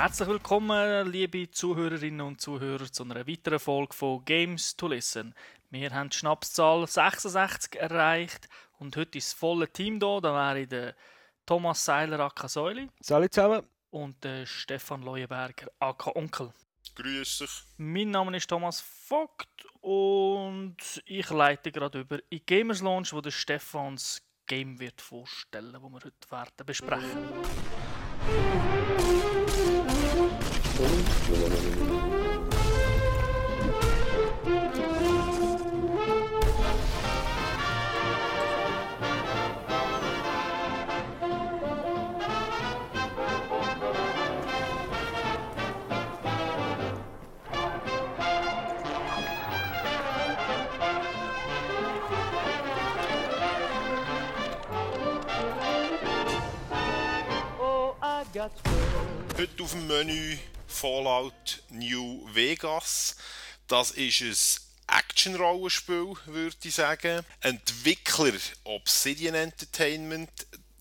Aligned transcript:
Herzlich 0.00 0.28
willkommen, 0.28 1.12
liebe 1.12 1.50
Zuhörerinnen 1.50 2.22
und 2.22 2.40
Zuhörer, 2.40 2.90
zu 2.90 3.02
einer 3.04 3.26
weiteren 3.26 3.58
Folge 3.58 3.92
von 3.94 4.24
Games 4.24 4.74
to 4.74 4.88
Listen. 4.88 5.34
Wir 5.68 5.90
haben 5.90 6.08
die 6.08 6.16
Schnapszahl 6.16 6.86
66 6.86 7.78
erreicht 7.78 8.48
und 8.78 8.96
heute 8.96 9.18
ist 9.18 9.32
das 9.32 9.38
volle 9.38 9.70
Team 9.70 10.00
da. 10.00 10.18
Da 10.22 10.32
wäre 10.32 10.66
der 10.66 10.94
Thomas 11.44 11.84
Seiler 11.84 12.18
aka 12.20 12.48
Säuli. 12.48 12.88
Salut 13.00 13.34
zusammen. 13.34 13.62
Und 13.90 14.24
der 14.24 14.46
Stefan 14.46 15.02
Leuenberger 15.02 15.66
aka 15.80 16.12
Onkel. 16.14 16.54
Grüß 16.94 17.38
dich. 17.40 17.62
Mein 17.76 18.10
Name 18.10 18.34
ist 18.38 18.48
Thomas 18.48 18.80
Vogt 18.80 19.66
und 19.82 20.78
ich 21.04 21.28
leite 21.28 21.70
gerade 21.70 22.00
über 22.00 22.20
in 22.30 22.40
Gamers 22.46 22.80
Launch, 22.80 23.12
wo 23.12 23.20
der 23.20 23.32
Stefans 23.32 24.22
Game 24.46 24.80
wird 24.80 25.02
vorstellen, 25.02 25.76
wo 25.78 25.90
wir 25.90 26.00
heute 26.02 26.30
werden 26.30 26.64
besprechen. 26.64 27.28
Heute 59.40 59.62
auf 59.62 59.72
dem 59.72 59.86
Menü 59.86 60.38
Fallout 60.70 61.62
New 61.68 62.26
Vegas. 62.32 63.16
Das 63.66 63.90
ist 63.90 64.20
ein 64.86 64.98
Action-Rollenspiel, 64.98 66.14
würde 66.26 66.56
ich 66.62 66.74
sagen. 66.74 67.24
Entwickler 67.40 68.38
Obsidian 68.64 69.34
Entertainment. 69.34 70.30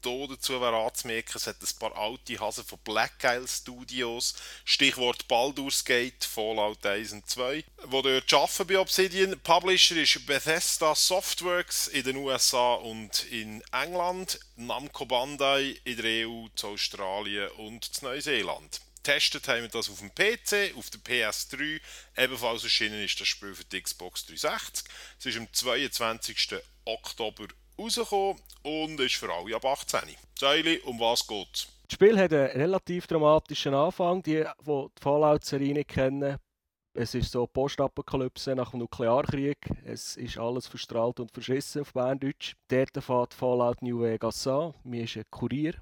Hier 0.02 0.28
dazu 0.30 0.62
wäre 0.62 0.86
anzumerken, 0.86 1.34
es 1.36 1.46
hat 1.46 1.58
ein 1.62 1.78
paar 1.78 1.98
alte 1.98 2.40
Hasen 2.40 2.64
von 2.64 2.80
Black 2.86 3.22
Isle 3.22 3.46
Studios, 3.50 4.34
Stichwort 4.64 5.28
Baldur's 5.28 5.84
Gate, 5.84 6.24
Fallout 6.24 6.86
1 6.86 7.12
und 7.12 7.30
2, 7.30 7.66
wo 7.88 8.02
dort 8.02 8.34
arbeiten 8.34 8.68
bei 8.68 8.80
Obsidian. 8.80 9.38
Publisher 9.42 9.98
ist 9.98 10.26
Bethesda 10.26 10.96
Softworks 10.96 11.90
in 11.90 12.06
den 12.06 12.16
USA 12.16 12.76
und 12.76 13.26
in 13.26 13.62
England, 13.74 14.40
Namco 14.56 15.06
Bandai 15.06 15.76
in 15.84 15.98
der 15.98 16.30
EU, 16.30 16.48
zu 16.56 16.70
Australien 16.70 17.50
und 17.58 17.84
zu 17.84 18.06
Neuseeland. 18.06 18.80
Getestet 19.10 19.48
haben 19.48 19.64
wir 19.64 19.70
das 19.70 19.90
auf 19.90 20.02
dem 20.02 20.12
PC, 20.14 20.78
auf 20.78 20.92
der 20.92 21.00
PS3. 21.02 21.82
Ebenfalls 22.16 22.64
erschienen 22.64 23.04
ist 23.04 23.20
das 23.20 23.28
Spiel 23.28 23.56
für 23.56 23.66
die 23.66 23.82
Xbox 23.82 24.24
360. 24.28 24.86
Es 25.18 25.26
ist 25.26 25.38
am 25.40 25.52
22. 25.52 26.56
Oktober 26.86 27.48
rausgekommen 27.80 28.40
und 28.62 29.00
ist 29.00 29.16
für 29.16 29.34
alle 29.34 29.56
ab 29.56 29.66
18. 29.66 30.02
Säuli, 30.38 30.78
um 30.82 31.00
was 31.00 31.26
geht's? 31.26 31.70
Das 31.88 31.96
Spiel 31.96 32.20
hat 32.20 32.32
einen 32.34 32.52
relativ 32.52 33.08
dramatischen 33.08 33.74
Anfang. 33.74 34.22
Die, 34.22 34.44
die 34.44 34.88
die 34.96 35.02
Fallout-Serie 35.02 35.74
nicht 35.74 35.90
kennen, 35.90 36.38
es 36.94 37.16
ist 37.16 37.32
so 37.32 37.48
Postapokalypse 37.48 38.54
nach 38.54 38.70
dem 38.70 38.82
Nuklearkrieg. 38.82 39.58
Es 39.86 40.18
ist 40.18 40.38
alles 40.38 40.68
verstrahlt 40.68 41.20
und 41.20 41.32
verschissen 41.32 41.82
auf 41.82 41.94
Berndeutsch. 41.94 42.54
Dort 42.68 43.04
fährt 43.04 43.34
Fallout 43.34 43.82
New 43.82 44.02
Vegas 44.02 44.46
an. 44.46 44.76
Mir 44.84 45.06
ist 45.06 45.18
ein 45.18 45.26
Kurier. 45.32 45.82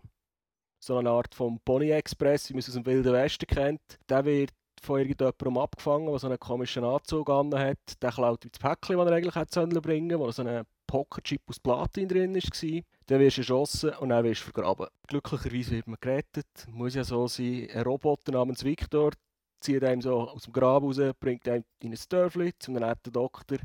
So 0.79 0.97
eine 0.97 1.09
Art 1.09 1.33
vom 1.33 1.59
Pony 1.59 1.91
Express, 1.91 2.49
wie 2.49 2.53
man 2.53 2.59
es 2.59 2.69
aus 2.69 2.75
dem 2.75 2.85
Wilden 2.85 3.13
Westen 3.13 3.47
kennt. 3.47 3.81
Der 4.09 4.25
wird 4.25 4.51
von 4.81 4.99
irgendjemandem 4.99 5.57
abgefangen, 5.57 6.07
der 6.07 6.19
so 6.19 6.27
einen 6.27 6.39
komischen 6.39 6.83
Anzug 6.83 7.29
an 7.29 7.53
hat. 7.53 8.01
Der 8.01 8.11
klaut 8.11 8.45
das 8.45 8.59
Päckchen, 8.59 8.97
das 8.97 9.07
er 9.07 9.15
eigentlich 9.15 9.35
hätte 9.35 9.67
bringen 9.81 10.09
sollen, 10.09 10.21
wo 10.21 10.31
so 10.31 10.43
ein 10.43 10.63
Pokerchip 10.87 11.41
aus 11.47 11.59
Platin 11.59 12.07
drin 12.07 12.35
war. 12.35 12.81
Dann 13.07 13.19
wirst 13.19 13.37
du 13.37 13.41
erschossen 13.41 13.89
und 13.99 14.09
dann 14.09 14.23
wirst 14.23 14.41
du 14.41 14.51
vergraben. 14.51 14.87
Glücklicherweise 15.07 15.71
wird 15.71 15.87
man 15.87 15.97
gerettet. 15.99 16.47
Muss 16.69 16.95
ja 16.95 17.03
so 17.03 17.27
sein. 17.27 17.69
Ein 17.73 17.81
Roboter 17.81 18.31
namens 18.31 18.63
Victor 18.63 19.11
zieht 19.59 19.83
einem 19.83 20.01
so 20.01 20.29
aus 20.29 20.43
dem 20.43 20.53
Grab 20.53 20.83
raus, 20.83 20.99
bringt 21.19 21.47
einem 21.47 21.65
in 21.79 21.91
ein 21.91 21.99
Dörfli 22.09 22.53
zu 22.57 22.71
einem 22.71 22.87
netten 22.87 23.11
Doktor. 23.11 23.57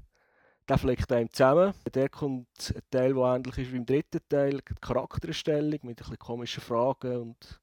Der 0.69 0.79
flickt 0.79 1.11
einem 1.13 1.31
zusammen. 1.31 1.75
Der 1.93 2.09
kommt 2.09 2.47
ein 2.75 2.83
Teil, 2.91 3.15
der 3.15 3.23
ähnlich 3.23 3.59
ist 3.59 3.73
wie 3.73 3.77
im 3.77 3.87
dritten 3.87 4.21
Teil, 4.29 4.61
die 4.69 4.75
Charaktererstellung 4.81 5.81
mit 5.83 5.85
ein 5.85 5.95
bisschen 5.97 6.19
komischen 6.19 6.63
Fragen 6.63 7.17
und 7.17 7.61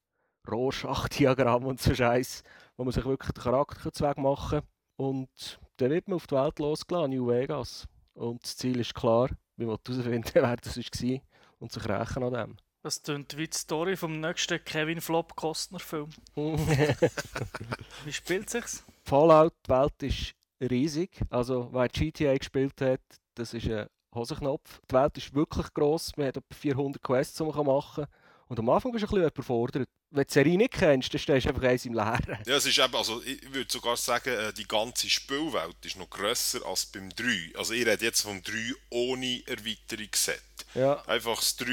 Rorschach-Diagramm 0.50 1.64
und 1.64 1.80
so 1.80 1.94
Scheiß, 1.94 2.42
wo 2.76 2.84
man 2.84 2.92
sich 2.92 3.04
wirklich 3.04 3.32
den 3.32 3.42
Charakter 3.42 3.92
zweck 3.92 4.18
machen 4.18 4.60
kann. 4.60 4.68
Und 4.96 5.60
dann 5.78 5.90
wird 5.90 6.08
man 6.08 6.16
auf 6.16 6.26
die 6.26 6.34
Welt 6.34 6.58
losgelassen, 6.58 7.10
New 7.10 7.26
Vegas. 7.26 7.86
Und 8.14 8.42
das 8.42 8.56
Ziel 8.56 8.78
ist 8.80 8.94
klar, 8.94 9.30
wir 9.56 9.66
wollen 9.66 9.78
herausfinden, 9.86 10.30
wer 10.34 10.56
das 10.56 10.76
war 10.76 11.20
und 11.58 11.72
sich 11.72 11.88
rächen 11.88 12.22
an 12.22 12.32
dem. 12.32 12.56
Das 12.82 13.02
klingt 13.02 13.36
wie 13.36 13.46
die 13.48 13.56
Story 13.56 13.96
vom 13.96 14.20
nächsten 14.20 14.62
Kevin 14.64 15.00
Flop 15.00 15.36
Costner 15.36 15.78
Film. 15.78 16.08
wie 16.34 18.12
spielt 18.12 18.48
sich's? 18.48 18.84
Fallout, 19.04 19.52
die 19.66 19.70
Welt 19.70 20.02
ist 20.02 20.34
riesig. 20.60 21.10
Also, 21.30 21.68
wer 21.72 21.88
GTA 21.88 22.36
gespielt 22.36 22.80
hat, 22.80 23.00
das 23.34 23.54
ist 23.54 23.66
ein 23.68 23.86
Hosenknopf. 24.14 24.80
Die 24.90 24.94
Welt 24.94 25.16
ist 25.16 25.34
wirklich 25.34 25.72
gross. 25.72 26.16
Man 26.16 26.28
hat 26.28 26.36
etwa 26.36 26.54
400 26.54 27.02
Quests, 27.02 27.38
die 27.38 27.44
man 27.44 27.66
machen 27.66 28.04
kann. 28.04 28.14
Und 28.48 28.58
am 28.58 28.68
Anfang 28.70 28.90
bist 28.90 29.04
du 29.04 29.06
ein 29.06 29.10
bisschen 29.10 29.28
überfordert. 29.28 29.88
Wenn 30.10 30.22
du 30.22 30.26
die 30.26 30.32
Serie 30.32 30.58
nicht 30.58 30.72
kennst, 30.72 31.14
dann 31.14 31.20
stehst 31.20 31.46
du 31.46 31.50
einfach 31.50 31.62
eins 31.62 31.86
im 31.86 31.94
Leeren. 31.94 32.38
Ja, 32.44 32.56
es 32.56 32.66
ist 32.66 32.78
eben, 32.80 32.96
also 32.96 33.22
ich 33.22 33.54
würde 33.54 33.70
sogar 33.70 33.96
sagen, 33.96 34.30
äh, 34.30 34.52
die 34.52 34.66
ganze 34.66 35.08
Spielwelt 35.08 35.76
ist 35.84 35.96
noch 35.96 36.10
grösser 36.10 36.66
als 36.66 36.86
beim 36.86 37.10
3. 37.10 37.52
Also 37.56 37.74
ich 37.74 37.86
rede 37.86 38.04
jetzt 38.04 38.22
vom 38.22 38.42
3 38.42 38.52
ohne 38.90 39.44
Erweiterungsset. 39.46 40.42
Ja. 40.74 41.00
Einfach 41.06 41.38
das 41.38 41.54
3 41.58 41.66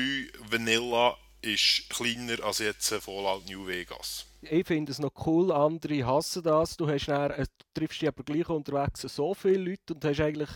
Vanilla 0.52 1.18
ist 1.42 1.90
kleiner 1.90 2.44
als 2.44 2.60
jetzt 2.60 2.94
Fallout 2.94 3.50
New 3.50 3.66
Vegas. 3.66 4.28
Ich 4.50 4.68
finde 4.68 4.92
es 4.92 5.00
noch 5.00 5.12
cool, 5.26 5.52
andere 5.52 6.06
hassen 6.06 6.44
das. 6.44 6.78
Du, 6.78 6.88
hast 6.88 7.08
dann, 7.08 7.32
äh, 7.32 7.46
du 7.46 7.66
triffst 7.74 8.02
dich 8.02 8.08
aber 8.08 8.24
gleich 8.24 8.50
unterwegs 8.50 9.02
so 9.02 9.34
viele 9.34 9.72
Leute 9.72 9.94
und 9.94 10.06
hast 10.06 10.20
eigentlich 10.20 10.50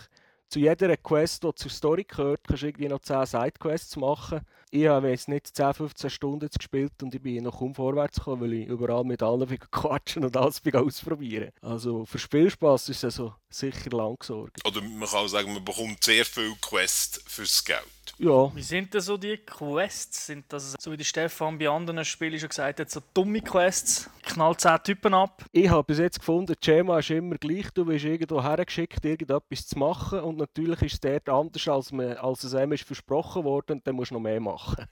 zu 0.52 0.59
jeder 0.59 0.97
Quest, 0.97 1.44
die 1.44 1.56
zur 1.56 1.72
Story 1.72 2.03
gehört, 2.03 2.44
kannst 2.44 2.63
du 2.63 2.68
irgendwie 2.68 2.90
noch 2.90 3.00
10 3.00 3.25
Sidequests 3.25 3.96
machen. 3.96 4.41
Ich 4.69 4.85
habe 4.85 5.09
jetzt 5.09 5.30
nicht 5.30 5.56
10, 5.56 5.74
15 5.74 6.09
Stunden 6.09 6.50
gespielt 6.50 6.91
und 7.01 7.16
ich 7.16 7.22
bin 7.22 7.44
noch 7.44 7.59
kaum 7.59 7.74
vorwärts 7.74 8.18
gekommen, 8.18 8.41
weil 8.41 8.53
ich 8.53 8.68
überall 8.68 9.06
mit 9.06 9.24
allen 9.24 9.47
quatschen 9.72 10.25
und 10.25 10.35
alles 10.35 10.62
ausprobieren. 10.74 11.51
Also 11.62 12.06
für 12.06 12.19
Spielspaß 12.19 12.90
ist 12.90 12.97
es 12.97 13.03
also 13.06 13.34
sicher 13.53 13.89
lang 13.91 14.16
gesorgt. 14.19 14.66
Oder 14.66 14.81
man 14.81 15.07
kann 15.07 15.19
auch 15.19 15.28
sagen, 15.28 15.53
man 15.53 15.63
bekommt 15.63 16.03
sehr 16.03 16.25
viel 16.25 16.53
Quests 16.62 17.22
fürs 17.28 17.63
Geld. 17.63 17.81
Ja. 18.17 18.56
Wie 18.56 18.62
sind 18.62 18.94
denn 18.94 19.01
so 19.01 19.17
die 19.17 19.38
Quests? 19.38 20.28
Sind 20.28 20.45
das, 20.50 20.75
so 20.79 20.91
wie 20.91 20.97
der 20.97 21.03
Stefan 21.03 21.57
bei 21.57 21.69
anderen 21.69 22.03
Spielen 22.06 22.39
schon 22.39 22.50
gesagt 22.50 22.79
hat, 22.79 22.89
so 22.89 23.01
dumme 23.13 23.41
Quests? 23.41 24.09
Knallt 24.23 24.62
10 24.62 24.84
Typen 24.84 25.13
ab? 25.13 25.44
Ich 25.51 25.69
habe 25.69 25.84
bis 25.84 26.00
jetzt 26.00 26.19
gefunden, 26.19 26.53
das 26.53 26.63
Schema 26.63 27.00
ist 27.00 27.09
immer 27.09 27.35
gleich. 27.38 27.69
Du 27.72 27.88
wirst 27.88 28.06
irgendwo 28.06 28.44
hergeschickt, 28.44 29.03
irgendetwas 29.03 29.68
zu 29.68 29.79
machen 29.79 30.19
und 30.19 30.38
natürlich 30.38 30.81
ist 30.81 30.94
es 30.94 31.00
dort 31.00 31.29
anders, 31.29 31.68
als, 31.68 31.91
man, 31.91 32.18
als 32.18 32.44
es 32.44 32.53
einem 32.53 32.73
ist 32.73 32.83
versprochen 32.83 33.44
wurde 33.44 33.73
und 33.73 33.88
dann 33.88 33.95
musst 33.95 34.12
du 34.12 34.16
noch 34.16 34.22
mehr 34.22 34.39
machen. 34.39 34.85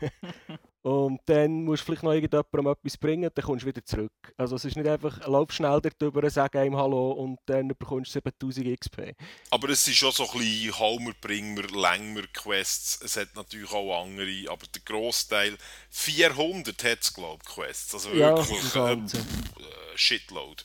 Und 0.84 1.22
dann 1.24 1.64
musst 1.64 1.80
du 1.80 1.86
vielleicht 1.86 2.02
noch 2.02 2.12
irgendjemandem 2.12 2.66
etwas 2.66 2.98
bringen, 2.98 3.30
dann 3.34 3.44
kommst 3.44 3.62
du 3.62 3.68
wieder 3.68 3.82
zurück. 3.86 4.12
Also 4.36 4.56
es 4.56 4.66
ist 4.66 4.76
nicht 4.76 4.86
einfach, 4.86 5.26
lauf 5.26 5.50
schnell 5.50 5.80
darüber, 5.80 6.28
sag 6.28 6.54
einem 6.56 6.76
Hallo 6.76 7.12
und 7.12 7.38
dann 7.46 7.68
bekommst 7.68 8.14
du 8.14 8.20
7000 8.20 8.80
XP. 8.80 9.16
Aber 9.48 9.70
es 9.70 9.88
ist 9.88 9.96
schon 9.96 10.12
so 10.12 10.28
ein 10.30 10.38
bisschen 10.38 10.78
Halmer, 10.78 11.12
Bringer, 11.18 11.62
Längmer 11.68 12.26
Quests. 12.34 13.00
Es 13.02 13.16
hat 13.16 13.34
natürlich 13.34 13.72
auch 13.72 14.02
andere, 14.02 14.50
aber 14.50 14.66
der 14.66 14.82
Großteil, 14.84 15.56
400 15.88 16.84
hat 16.84 16.98
es 17.00 17.14
glaube 17.14 17.42
ich 17.42 17.54
Quests. 17.54 17.94
Also 17.94 18.12
wirklich 18.12 18.74
ja, 18.74 18.90
ähm, 18.90 19.06
äh, 19.06 19.96
Shitload. 19.96 20.64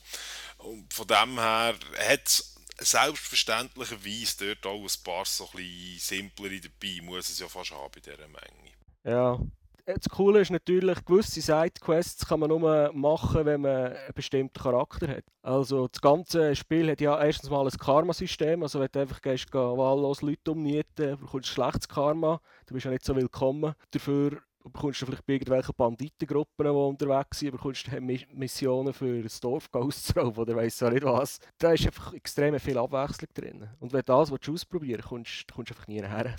Und 0.58 0.94
von 0.94 1.08
dem 1.08 1.40
her 1.40 1.76
hat 1.98 2.26
es 2.26 2.58
selbstverständlicherweise 2.78 4.54
dort 4.54 4.66
auch 4.66 4.82
ein 4.82 5.04
paar 5.06 5.24
so 5.24 5.46
ein 5.46 5.64
bisschen 5.64 6.00
simplere 6.00 6.60
dabei, 6.60 7.00
muss 7.04 7.30
es 7.30 7.40
ja 7.40 7.48
fast 7.48 7.72
haben 7.72 7.90
bei 7.94 8.02
dieser 8.02 8.28
Menge. 8.28 8.74
Ja, 9.06 9.40
das 9.98 10.10
Coole 10.10 10.42
ist 10.42 10.52
natürlich, 10.52 11.04
gewisse 11.06 11.42
Sidequests 11.42 12.28
kann 12.28 12.42
man 12.42 12.50
nur 12.50 12.92
machen, 12.94 13.46
wenn 13.46 13.62
man 13.62 13.88
einen 13.88 14.14
bestimmten 14.14 14.62
Charakter 14.62 15.08
hat. 15.08 15.24
Also 15.42 15.88
das 15.88 16.02
ganze 16.02 16.56
Spiel 16.56 16.92
hat 16.92 17.02
ja 17.02 17.20
erstens 17.20 17.50
mal 17.50 17.66
ein 17.66 17.72
Karma-System, 17.72 18.62
also 18.62 18.80
wenn 18.80 18.90
du 18.92 19.00
einfach 19.00 19.22
gehst, 19.22 19.54
wahllos 19.54 20.22
Leute 20.22 20.52
umnieten, 20.52 21.18
bekommst 21.20 21.50
du 21.50 21.54
schlechtes 21.54 21.88
Karma, 21.88 22.40
du 22.68 22.74
bist 22.74 22.86
ja 22.86 22.92
nicht 22.92 23.06
so 23.06 23.16
willkommen. 23.16 23.74
Dafür 23.92 24.42
bekommst 24.64 25.02
du 25.02 25.06
vielleicht 25.06 25.26
bei 25.26 25.34
irgendwelchen 25.34 25.74
Banditengruppen, 25.76 26.66
die 26.66 26.72
unterwegs 26.72 27.40
sind, 27.40 27.52
bekommst 27.52 27.88
du 27.88 28.02
Missionen 28.02 28.94
für 28.94 29.22
das 29.22 29.40
Dorf 29.40 29.70
auszurauben 29.72 30.38
oder 30.38 30.56
weiss 30.56 30.82
auch 30.84 30.92
nicht 30.92 31.04
was. 31.04 31.40
Da 31.58 31.74
ist 31.74 31.86
einfach 31.86 32.14
extrem 32.14 32.60
viel 32.60 32.78
Abwechslung 32.78 33.30
drin. 33.34 33.70
Und 33.80 33.94
wenn 33.94 34.02
du 34.02 34.06
das 34.06 34.32
willst, 34.32 34.50
ausprobieren 34.50 35.04
willst, 35.10 35.48
kommst 35.48 35.70
du 35.70 35.74
einfach 35.74 35.88
nie 35.88 36.02
her. 36.02 36.36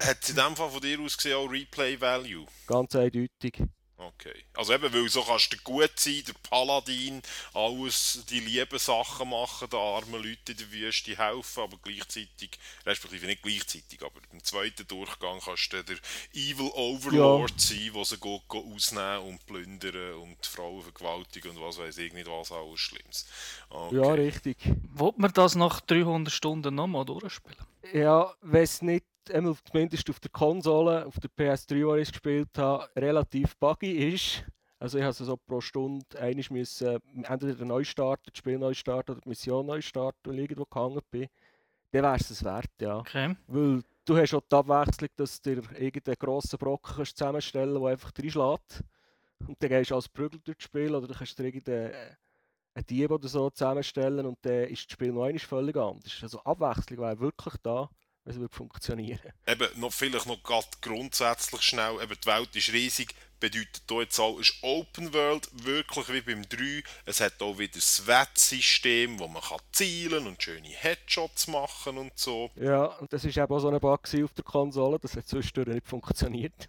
Hat 0.00 0.18
es 0.22 0.30
in 0.30 0.36
dem 0.36 0.56
Fall 0.56 0.70
von 0.70 0.80
dir 0.80 1.00
aus 1.00 1.16
gesehen 1.16 1.36
auch 1.36 1.50
Replay 1.50 2.00
Value? 2.00 2.46
Ganz 2.66 2.94
eindeutig. 2.94 3.62
Okay. 4.00 4.44
Also 4.54 4.74
eben, 4.74 4.92
weil 4.92 5.08
so 5.08 5.22
kannst 5.22 5.52
du 5.52 5.56
gut 5.64 5.90
sein, 5.96 6.22
der 6.24 6.34
Paladin, 6.48 7.20
alles 7.52 8.24
die 8.30 8.38
lieben 8.38 8.78
Sachen 8.78 9.28
machen, 9.28 9.68
den 9.68 9.78
armen 9.78 10.22
Leuten 10.22 10.52
in 10.52 10.56
der 10.56 10.70
Wüste 10.70 11.18
helfen, 11.18 11.64
aber 11.64 11.78
gleichzeitig, 11.82 12.50
respektive 12.86 13.26
nicht 13.26 13.42
gleichzeitig, 13.42 14.00
aber 14.02 14.20
im 14.32 14.44
zweiten 14.44 14.86
Durchgang 14.86 15.40
kannst 15.40 15.72
du 15.72 15.82
der 15.82 15.96
Evil 16.32 16.70
Overlord 16.74 17.50
ja. 17.50 17.58
sein, 17.58 17.92
der 17.92 18.04
sie 18.04 18.18
go 18.18 18.40
ausnehmen 18.52 19.18
und 19.26 19.46
plündern 19.46 20.14
und 20.14 20.46
Frauen 20.46 20.82
vergewaltigen 20.82 21.56
und 21.56 21.60
was 21.60 21.78
weiß 21.78 21.98
ich 21.98 22.12
nicht 22.12 22.28
was 22.28 22.52
alles 22.52 22.78
Schlimmes. 22.78 23.26
Okay. 23.68 23.96
Ja, 23.96 24.12
richtig. 24.12 24.58
Wollt 24.92 25.18
man 25.18 25.32
das 25.32 25.56
nach 25.56 25.80
300 25.80 26.32
Stunden 26.32 26.76
nochmal 26.76 27.04
durchspielen? 27.04 27.66
Ja, 27.92 28.32
wenn 28.42 28.62
es 28.62 28.80
nicht 28.80 29.04
zumindest 29.64 30.10
auf 30.10 30.20
der 30.20 30.30
Konsole, 30.30 31.06
auf 31.06 31.18
der 31.20 31.30
PS3, 31.30 31.96
die 31.96 32.02
ich 32.02 32.12
gespielt 32.12 32.56
habe, 32.56 32.88
relativ 32.96 33.56
buggy 33.56 34.14
ist. 34.14 34.44
Also 34.78 34.98
ich 34.98 35.04
musste 35.04 35.24
so 35.24 35.36
pro 35.36 35.60
Stunde 35.60 36.04
einiges 36.20 36.50
müssen, 36.50 37.00
entweder 37.24 37.64
neu 37.64 37.82
starten, 37.84 38.30
das 38.30 38.38
Spiel 38.38 38.58
neu 38.58 38.74
starten 38.74 39.12
oder 39.12 39.20
die 39.20 39.28
Mission 39.28 39.66
neu 39.66 39.80
starten, 39.80 40.18
weil 40.24 40.38
ich 40.38 40.50
irgendwo 40.50 40.66
gehangen 40.66 41.00
bin. 41.10 41.28
Dann 41.90 42.02
wäre 42.02 42.16
es 42.16 42.44
wert, 42.44 42.70
ja. 42.80 42.98
Okay. 42.98 43.34
Weil 43.46 43.82
du 44.04 44.16
hast 44.16 44.34
auch 44.34 44.42
die 44.42 44.54
Abwechslung, 44.54 45.08
dass 45.16 45.40
du 45.40 45.50
irgendeinen 45.50 46.16
grossen 46.18 46.58
Brocken 46.58 46.96
kannst 46.96 47.16
zusammenstellen 47.16 47.74
kannst, 47.74 47.84
der 47.84 47.92
einfach 47.92 48.12
reinschlägt. 48.18 48.84
Und 49.46 49.62
dann 49.62 49.70
gehst 49.70 49.90
du 49.90 49.94
als 49.94 50.08
Prügel 50.08 50.40
durch 50.44 50.56
das 50.56 50.64
Spiel 50.64 50.94
oder 50.94 51.08
du 51.08 51.14
kannst 51.14 51.38
dir 51.38 51.44
irgendeinen 51.44 52.16
einen 52.78 52.86
Dieb 52.86 53.10
oder 53.10 53.28
so 53.28 53.50
zusammenstellen 53.50 54.24
und 54.26 54.38
dann 54.42 54.64
ist 54.64 54.86
das 54.86 54.92
Spiel 54.92 55.12
noch 55.12 55.24
einmal 55.24 55.38
völlig 55.40 55.76
anders. 55.76 56.18
Also 56.22 56.40
Abwechslung 56.40 57.00
wäre 57.00 57.18
wirklich 57.18 57.54
da 57.62 57.90
es 58.28 58.38
wird 58.38 58.54
funktionieren. 58.54 59.32
Eben, 59.46 59.68
noch, 59.80 59.92
vielleicht 59.92 60.26
noch 60.26 60.38
grundsätzlich 60.80 61.62
schnell, 61.62 62.00
eben, 62.02 62.14
die 62.22 62.26
Welt 62.26 62.54
ist 62.54 62.72
riesig, 62.72 63.14
bedeutet 63.40 63.82
hier 63.88 64.00
jetzt 64.02 64.18
auch, 64.18 64.38
ist 64.38 64.54
Open 64.62 65.12
World 65.12 65.48
wirklich 65.52 66.08
wie 66.08 66.20
beim 66.20 66.48
3. 66.48 66.82
Es 67.06 67.20
hat 67.20 67.40
auch 67.40 67.58
wieder 67.58 67.74
das 67.74 68.06
Wettsystem, 68.06 69.18
wo 69.18 69.28
man 69.28 69.42
kann 69.42 69.58
zielen 69.72 70.26
und 70.26 70.42
schöne 70.42 70.68
Headshots 70.68 71.46
machen 71.46 71.98
und 71.98 72.12
so. 72.16 72.50
Ja, 72.56 72.86
und 72.86 73.12
das 73.12 73.24
ist 73.24 73.36
eben 73.36 73.52
auch 73.52 73.60
so 73.60 73.68
eine 73.68 73.80
Bug 73.80 74.00
auf 74.02 74.32
der 74.32 74.44
Konsole, 74.44 74.98
das 74.98 75.16
hat 75.16 75.28
zwischendurch 75.28 75.68
nicht 75.68 75.86
funktioniert. 75.86 76.68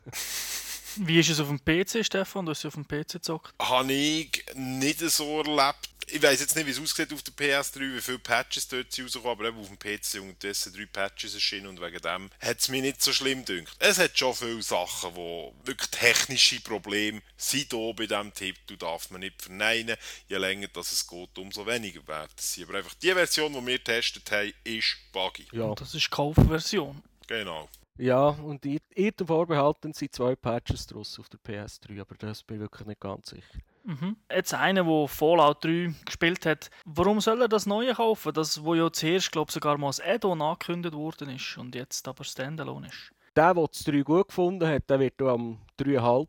Wie 0.95 1.19
ist 1.19 1.29
es 1.29 1.39
auf 1.39 1.47
dem 1.47 1.59
PC, 1.63 2.03
Stefan? 2.03 2.45
Du 2.45 2.51
hast 2.51 2.65
auf 2.65 2.73
dem 2.73 2.87
PC 2.87 3.13
gezockt? 3.13 3.53
Habe 3.61 3.93
ich 3.93 4.43
nicht 4.55 4.99
so 4.99 5.41
erlebt 5.41 5.89
ich 6.11 6.21
weiß 6.21 6.39
jetzt 6.39 6.55
nicht, 6.55 6.65
wie 6.65 6.71
es 6.71 6.79
aussieht 6.79 7.13
auf 7.13 7.21
der 7.23 7.33
PS3, 7.33 7.95
wie 7.95 8.01
viele 8.01 8.19
Patches 8.19 8.67
dort 8.67 8.87
rauskommen, 8.99 9.29
aber 9.29 9.45
eben 9.47 9.59
auf 9.59 9.67
dem 9.67 9.79
PC 9.79 10.21
unterdessen 10.21 10.73
drei 10.73 10.85
Patches 10.85 11.33
erschienen 11.33 11.67
und 11.67 11.81
wegen 11.81 12.01
dem 12.01 12.29
hat 12.39 12.59
es 12.59 12.69
mich 12.69 12.81
nicht 12.81 13.01
so 13.01 13.13
schlimm 13.13 13.45
gedacht. 13.45 13.75
Es 13.79 13.99
hat 13.99 14.17
schon 14.17 14.33
viele 14.33 14.61
Sachen, 14.61 15.15
wo 15.15 15.53
wirklich 15.63 15.89
technische 15.89 16.59
Probleme 16.61 17.21
sind 17.37 17.71
hier 17.71 17.93
bei 17.93 18.07
diesem 18.07 18.33
Titel, 18.33 18.77
darf 18.77 19.09
man 19.11 19.21
nicht 19.21 19.41
verneinen. 19.41 19.97
Je 20.27 20.37
länger 20.37 20.67
das 20.73 20.91
es 20.91 21.07
geht, 21.07 21.37
umso 21.37 21.65
weniger 21.65 22.05
werden 22.07 22.31
sie. 22.37 22.63
Aber 22.63 22.75
einfach 22.75 22.93
die 22.95 23.11
Version, 23.13 23.53
die 23.53 23.65
wir 23.65 23.77
getestet 23.77 24.31
haben, 24.31 24.53
ist 24.63 24.97
buggy. 25.11 25.47
Ja. 25.51 25.65
Und 25.65 25.81
das 25.81 25.93
ist 25.93 26.05
die 26.05 26.09
Kaufversion. 26.09 27.01
Genau. 27.27 27.69
Ja, 27.97 28.29
und 28.29 28.65
ihr 28.65 29.13
vorbehalten 29.25 29.93
sind 29.93 30.15
zwei 30.15 30.33
Patches 30.33 30.87
draus 30.87 31.19
auf 31.19 31.27
der 31.27 31.39
PS3, 31.41 31.99
aber 31.99 32.15
das 32.15 32.43
bin 32.43 32.55
ich 32.55 32.61
wirklich 32.61 32.87
nicht 32.87 33.01
ganz 33.01 33.29
sicher. 33.29 33.59
Mhm. 33.89 34.17
Jetzt 34.31 34.53
einer, 34.53 34.83
der 34.83 35.07
Fallout 35.07 35.63
3 35.65 35.95
gespielt 36.05 36.45
hat, 36.45 36.69
warum 36.85 37.19
soll 37.21 37.41
er 37.41 37.47
das 37.47 37.65
Neue 37.65 37.95
kaufen? 37.95 38.31
Das, 38.33 38.63
wo 38.63 38.75
ja 38.75 38.91
zuerst, 38.91 39.31
glaube 39.31 39.51
sogar 39.51 39.79
mal 39.79 39.87
als 39.87 39.99
Add-on 39.99 40.43
angekündigt 40.43 40.93
worden 40.93 41.29
ist 41.29 41.57
und 41.57 41.73
jetzt 41.73 42.07
aber 42.07 42.23
Standalone 42.23 42.87
ist. 42.87 43.11
Der, 43.35 43.55
der 43.55 43.67
das 43.67 43.83
3 43.83 44.01
gut 44.01 44.27
gefunden 44.27 44.67
hat, 44.67 44.87
der 44.91 44.99
wird 44.99 45.19
am 45.23 45.59
3,5 45.79 46.27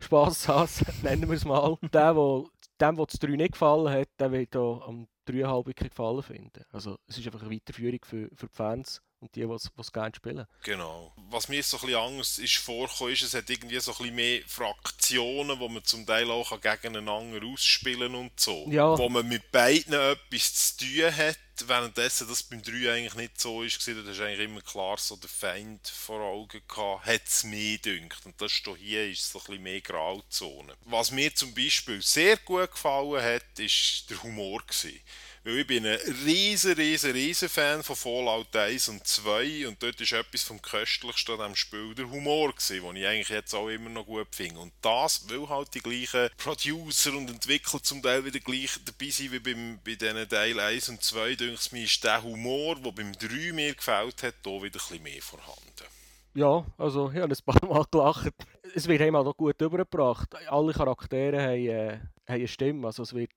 Spass 0.00 0.48
haben, 0.48 0.68
nennen 1.02 1.28
wir 1.28 1.36
es 1.36 1.44
mal. 1.44 1.78
der, 1.82 2.14
der 2.14 2.44
dem, 2.80 2.96
der 2.96 3.06
das 3.06 3.18
3 3.20 3.28
nicht 3.36 3.52
gefallen 3.52 3.92
hat, 3.92 4.08
der 4.18 4.32
wird 4.32 4.56
am 4.56 5.06
3,5 5.28 5.74
gefallen 5.74 6.22
finden. 6.22 6.64
Also 6.72 6.98
es 7.06 7.18
ist 7.18 7.26
einfach 7.26 7.42
eine 7.42 7.50
Weiterführung 7.52 8.00
für, 8.04 8.28
für 8.34 8.46
die 8.46 8.54
Fans 8.54 9.00
und 9.20 9.34
die, 9.34 9.46
die 9.46 9.52
es 9.78 9.92
gerne 9.92 10.14
spielen. 10.14 10.46
Genau. 10.62 11.12
Was 11.30 11.48
mir 11.48 11.62
so 11.62 11.76
ein 11.78 11.86
bisschen 11.86 12.00
Angst 12.00 12.38
ist 12.38 12.56
vorgekommen, 12.56 13.12
ist, 13.12 13.22
es 13.22 13.34
hat 13.34 13.50
irgendwie 13.50 13.80
so 13.80 13.92
ein 13.92 13.98
bisschen 13.98 14.14
mehr 14.14 14.42
Fraktionen, 14.46 15.58
wo 15.58 15.68
man 15.68 15.84
zum 15.84 16.06
Teil 16.06 16.30
auch 16.30 16.58
gegeneinander 16.60 17.44
ausspielen 17.44 18.14
und 18.14 18.38
so. 18.38 18.66
Ja. 18.70 18.96
Wo 18.96 19.08
man 19.08 19.26
mit 19.26 19.50
beiden 19.50 19.94
etwas 19.94 20.76
zu 20.76 20.84
tun 20.84 21.16
hat, 21.16 21.38
währenddessen 21.66 22.28
das 22.28 22.44
beim 22.44 22.62
3 22.62 22.92
eigentlich 22.92 23.14
nicht 23.14 23.40
so 23.40 23.62
ist, 23.62 23.86
da 23.86 23.92
hast 24.06 24.20
eigentlich 24.20 24.48
immer 24.48 24.60
klar 24.60 24.96
so 24.98 25.16
den 25.16 25.28
Feind 25.28 25.88
vor 25.88 26.20
Augen 26.20 26.62
gehabt, 26.68 27.06
hat 27.06 27.26
es 27.26 27.42
mehr 27.44 27.78
dünkt. 27.78 28.24
Und 28.24 28.40
das 28.40 28.52
hier 28.52 29.08
ist 29.08 29.30
so 29.30 29.40
ein 29.40 29.44
bisschen 29.46 29.62
mehr 29.64 29.80
Grauzone. 29.80 30.74
Was 30.84 31.10
mir 31.10 31.34
zum 31.34 31.52
Beispiel 31.54 32.00
sehr 32.02 32.36
gut 32.36 32.70
gefallen 32.70 33.22
hat, 33.22 33.58
ist 33.58 34.08
der 34.08 34.22
Humor 34.22 34.62
gewesen. 34.62 35.00
Weil 35.48 35.60
ich 35.60 35.66
bin 35.66 35.86
ein 35.86 35.98
riesen, 36.26 36.74
riesen, 36.74 37.12
riesen 37.12 37.48
Fan 37.48 37.82
von 37.82 37.96
Fallout 37.96 38.54
1 38.54 38.90
und 38.90 39.06
2 39.06 39.66
und 39.66 39.82
dort 39.82 39.98
ist 39.98 40.12
etwas 40.12 40.42
vom 40.42 40.60
Köstlichsten 40.60 41.32
an 41.32 41.38
diesem 41.38 41.56
Spiel 41.56 41.94
der 41.94 42.10
Humor 42.10 42.52
gewesen, 42.52 42.82
den 42.82 42.96
ich 42.96 43.06
eigentlich 43.06 43.28
jetzt 43.30 43.54
auch 43.54 43.70
immer 43.70 43.88
noch 43.88 44.04
gut 44.04 44.26
finde. 44.32 44.60
Und 44.60 44.74
das, 44.82 45.24
weil 45.30 45.48
halt 45.48 45.72
die 45.72 45.80
gleichen 45.80 46.28
Producer 46.36 47.16
und 47.16 47.30
Entwickler 47.30 47.82
zum 47.82 48.02
Teil 48.02 48.26
wieder 48.26 48.40
gleich 48.40 48.78
dabei 48.84 49.10
sind 49.10 49.32
wie 49.32 49.38
beim, 49.38 49.78
bei 49.82 49.94
diesen 49.94 50.28
Teil 50.28 50.60
1 50.60 50.90
und 50.90 51.02
2, 51.02 51.36
denke 51.36 51.58
mir, 51.72 51.84
ist 51.84 52.04
der 52.04 52.22
Humor, 52.22 52.76
der 52.76 52.92
beim 52.92 53.12
3 53.14 53.52
mir 53.54 53.74
gefällt 53.74 54.22
hat, 54.24 54.34
hier 54.44 54.52
wieder 54.52 54.64
ein 54.66 54.70
bisschen 54.72 55.02
mehr 55.02 55.22
vorhanden. 55.22 55.86
Ja, 56.34 56.66
also 56.76 57.10
ich 57.10 57.22
habe 57.22 57.34
ein 57.34 57.44
paar 57.46 57.70
Mal 57.70 57.86
gelacht. 57.90 58.34
Es 58.74 58.86
wird 58.86 59.00
einmal 59.00 59.26
auch 59.26 59.34
gut 59.34 59.58
übergebracht. 59.62 60.28
Alle 60.46 60.74
Charaktere 60.74 61.40
haben, 61.40 61.66
äh, 61.66 61.92
haben 61.94 62.34
eine 62.34 62.48
Stimme, 62.48 62.86
also 62.88 63.02
es 63.02 63.14
wird 63.14 63.30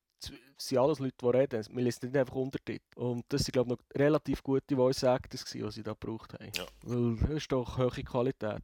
sind 0.68 0.78
alles 0.78 1.00
Leute, 1.00 1.16
die 1.22 1.26
reden. 1.28 1.66
Man 1.72 1.84
liest 1.84 2.04
nicht 2.04 2.16
einfach 2.16 2.36
Untertitel. 2.36 3.00
Und 3.00 3.26
das 3.30 3.44
sind, 3.44 3.54
glaube 3.54 3.74
ich, 3.74 3.78
noch 3.78 4.00
relativ 4.00 4.44
gute 4.44 4.76
Voice 4.76 5.04
Actors, 5.04 5.46
die 5.46 5.72
sie 5.72 5.84
da 5.84 5.94
gebraucht 5.94 6.34
haben. 6.34 6.52
Ja. 6.56 6.66
Weil 6.84 7.16
das 7.18 7.30
ist 7.38 7.52
doch 7.52 7.78
hohe 7.78 8.04
Qualität, 8.04 8.64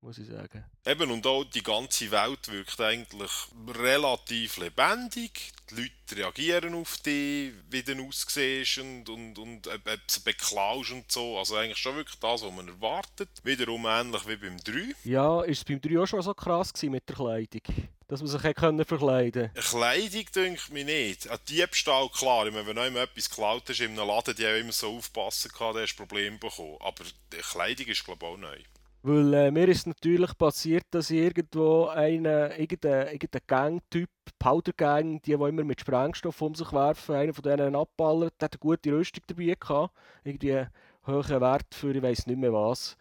muss 0.00 0.18
ich 0.18 0.28
sagen. 0.28 0.64
Eben, 0.84 1.10
und 1.10 1.26
auch 1.26 1.44
die 1.44 1.62
ganze 1.62 2.10
Welt 2.10 2.48
wirkt 2.48 2.80
eigentlich 2.80 3.30
relativ 3.68 4.56
lebendig. 4.58 5.52
Die 5.70 5.82
Leute 5.82 6.16
reagieren 6.16 6.74
auf 6.74 6.98
dich, 6.98 7.52
wie 7.70 7.82
du 7.82 8.06
aussiehst 8.06 8.78
und, 8.78 9.08
und, 9.08 9.38
und 9.38 9.66
ob 9.66 9.84
du 9.84 9.98
sie 10.06 10.20
beklaust 10.20 10.92
und 10.92 11.10
so. 11.10 11.38
Also 11.38 11.56
eigentlich 11.56 11.78
schon 11.78 11.96
wirklich 11.96 12.18
das, 12.20 12.42
was 12.42 12.52
man 12.52 12.68
erwartet. 12.68 13.30
Wiederum 13.42 13.86
ähnlich 13.86 14.26
wie 14.28 14.36
beim 14.36 14.58
3. 14.58 14.94
Ja, 15.04 15.42
ist 15.42 15.58
es 15.58 15.64
beim 15.64 15.80
3 15.80 16.00
auch 16.00 16.06
schon 16.06 16.22
so 16.22 16.34
krass 16.34 16.72
mit 16.82 17.08
der 17.08 17.16
Kleidung? 17.16 17.62
dass 18.08 18.20
man 18.20 18.28
sich 18.28 18.54
können 18.54 18.84
verkleiden 18.84 19.50
konnte. 19.52 19.68
Kleidung 19.68 20.24
denke 20.32 20.60
ich 20.78 20.84
nicht. 20.84 21.28
Ein 21.28 21.38
Diebstahl, 21.48 22.08
klar. 22.10 22.46
Ich 22.46 22.54
meine, 22.54 22.66
wenn 22.66 22.96
etwas 22.96 23.28
geklaut 23.28 23.64
hast 23.68 23.80
in 23.80 23.98
einem 23.98 24.06
Laden, 24.06 24.36
die 24.36 24.46
haben 24.46 24.60
immer 24.60 24.72
so 24.72 24.96
aufpassen 24.96 25.50
gehabt, 25.50 25.76
hast 25.76 25.96
du 25.96 26.06
Probleme 26.06 26.38
bekommen. 26.38 26.76
Aber 26.80 27.02
die 27.32 27.38
Kleidung 27.38 27.86
ist, 27.86 28.04
glaube 28.04 28.24
ich, 28.24 28.32
auch 28.32 28.36
neu. 28.36 28.58
Weil 29.08 29.34
äh, 29.34 29.50
mir 29.52 29.68
ist 29.68 29.86
natürlich 29.86 30.36
passiert, 30.36 30.82
dass 30.90 31.10
ich 31.10 31.18
irgendwo 31.18 31.86
einen, 31.86 32.50
irgendein, 32.50 33.06
irgendein 33.12 33.42
Gang-Typ, 33.46 34.10
Powder-Gang, 34.40 35.22
die, 35.22 35.30
die 35.30 35.32
immer 35.32 35.62
mit 35.62 35.80
Sprengstoff 35.80 36.42
um 36.42 36.56
sich 36.56 36.72
werfen, 36.72 37.14
einer 37.14 37.32
von 37.32 37.44
denen 37.44 37.76
abballert, 37.76 38.34
der 38.40 38.46
hat 38.46 38.54
eine 38.54 38.58
gute 38.58 38.90
Rüstung 38.90 39.22
dabei 39.28 39.54
gehabt. 39.54 39.94
Irgendwie 40.24 40.54
einen 40.54 40.70
hohen 41.06 41.40
Wert 41.40 41.72
für 41.72 41.94
ich 41.94 42.02
weiß 42.02 42.26
nicht 42.26 42.36
mehr 42.36 42.52
was. 42.52 42.96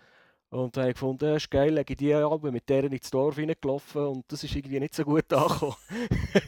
Und 0.52 0.78
dann 0.78 0.84
habe 0.84 0.92
ich 0.92 0.96
gefunden, 0.96 1.26
das 1.26 1.44
ist 1.44 1.50
geil, 1.50 1.74
lege 1.74 1.94
ich 1.94 1.98
die 1.98 2.14
ab, 2.14 2.44
mit 2.44 2.70
deren 2.70 2.94
ins 2.94 3.10
Dorf 3.10 3.40
reingelaufen 3.40 4.06
und 4.06 4.26
das 4.28 4.44
ist 4.44 4.56
irgendwie 4.56 4.80
nicht 4.80 4.94
so 4.94 5.04
gut 5.04 5.34
angekommen. 5.34 5.76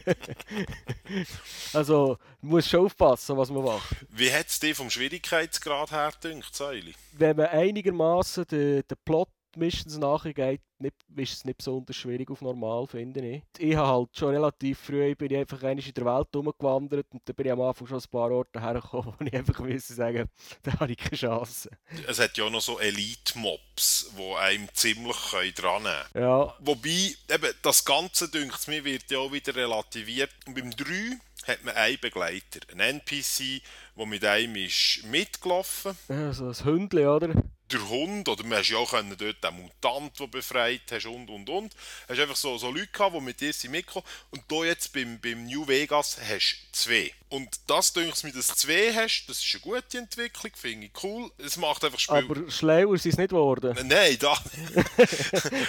also, 1.72 2.16
man 2.42 2.50
muss 2.52 2.68
schon 2.68 2.86
aufpassen, 2.86 3.36
was 3.36 3.50
man 3.50 3.64
macht. 3.64 4.06
Wie 4.10 4.32
hat 4.32 4.46
es 4.46 4.60
dir 4.60 4.76
vom 4.76 4.88
Schwierigkeitsgrad 4.88 5.90
her 5.90 6.12
gedacht, 6.20 6.54
Säuli? 6.54 6.94
Wenn 7.14 7.36
man 7.36 7.46
einigermaßen 7.46 8.44
den, 8.44 8.82
den 8.88 8.98
Plot 9.04 9.28
Missions 9.58 9.98
nachgeht, 9.98 10.60
nicht, 10.78 10.94
ist 11.16 11.32
es 11.32 11.44
nicht 11.44 11.58
besonders 11.58 11.96
schwierig 11.96 12.30
auf 12.30 12.40
normal, 12.40 12.86
finde 12.86 13.20
ich. 13.20 13.42
Ich 13.58 13.74
habe 13.74 13.88
halt 13.88 14.16
schon 14.16 14.34
relativ 14.34 14.78
früh 14.78 15.14
bin 15.14 15.32
ich 15.32 15.38
einfach 15.38 15.62
in 15.62 15.78
der 15.78 16.04
Welt 16.04 16.28
rumgewandert 16.34 17.06
und 17.10 17.22
dann 17.24 17.34
bin 17.34 17.46
ich 17.46 17.52
am 17.52 17.60
Anfang 17.60 17.86
schon 17.86 17.98
ein 17.98 18.10
paar 18.10 18.30
Orte 18.30 18.60
hergekommen, 18.60 19.14
wo 19.18 19.24
ich 19.24 19.34
einfach 19.34 19.58
müssen 19.60 19.96
sagen, 19.96 20.28
da 20.62 20.78
habe 20.78 20.92
ich 20.92 20.98
keine 20.98 21.16
Chance. 21.16 21.70
Es 22.06 22.18
hat 22.18 22.36
ja 22.36 22.44
auch 22.44 22.50
noch 22.50 22.60
so 22.60 22.78
Elite-Mobs, 22.78 24.12
die 24.16 24.34
einem 24.36 24.68
ziemlich 24.72 25.16
dran 25.54 25.82
nehmen 25.82 25.94
können. 26.12 26.24
Ja. 26.24 26.54
Wobei, 26.60 27.14
eben, 27.28 27.52
das 27.62 27.84
Ganze, 27.84 28.30
denkt 28.30 28.68
mir, 28.68 28.84
wird 28.84 29.10
ja 29.10 29.18
auch 29.18 29.32
wieder 29.32 29.54
relativiert. 29.54 30.30
Und 30.46 30.54
beim 30.54 30.70
3 30.70 31.18
hat 31.46 31.64
man 31.64 31.74
einen 31.74 31.98
Begleiter, 32.00 32.60
einen 32.70 33.00
NPC, 33.00 33.62
der 33.96 34.06
mit 34.06 34.24
einem 34.24 34.56
ist 34.56 35.04
mitgelaufen. 35.04 35.96
Ja, 36.08 36.32
so 36.32 36.48
ein 36.48 36.64
Hündchen, 36.64 37.06
oder? 37.06 37.34
Der 37.70 37.88
Hund, 37.88 38.28
oder 38.28 38.44
man 38.44 38.58
hast 38.58 38.70
ja 38.70 38.78
auch 38.78 38.90
können 38.90 39.14
dort 39.16 39.42
den 39.42 39.54
Mutant, 39.54 40.18
den 40.18 40.30
befreit 40.30 40.82
hast 40.90 41.06
und 41.06 41.28
und 41.28 41.48
und. 41.48 41.74
Hast 42.08 42.18
einfach 42.18 42.36
so, 42.36 42.56
so 42.56 42.70
Leute 42.70 42.88
gehabt, 42.88 43.14
die 43.14 43.20
mit 43.20 43.40
dir 43.40 43.52
sind 43.52 43.72
mitgekommen. 43.72 44.06
Und 44.30 44.42
hier 44.48 44.64
jetzt 44.66 44.92
beim, 44.92 45.20
beim 45.20 45.44
New 45.44 45.66
Vegas 45.66 46.18
hast 46.20 46.62
du 46.62 46.72
zwei. 46.72 47.12
Und 47.30 47.60
das 47.66 47.92
denke 47.92 48.26
mir, 48.26 48.32
dass 48.32 48.46
du 48.46 48.54
zwei 48.54 48.92
hast, 48.94 49.26
das 49.26 49.44
ist 49.44 49.54
eine 49.54 49.60
gute 49.60 49.98
Entwicklung, 49.98 50.52
finde 50.54 50.86
ich 50.86 51.02
cool. 51.02 51.30
Es 51.36 51.58
macht 51.58 51.84
einfach 51.84 51.98
Spiel. 51.98 52.16
Aber 52.16 52.50
schlauer 52.50 52.96
sind 52.96 53.12
es 53.12 53.18
nicht 53.18 53.30
geworden. 53.30 53.76
Nein, 53.86 54.16
da. 54.18 54.34